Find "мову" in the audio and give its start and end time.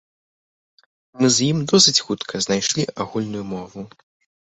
3.55-3.91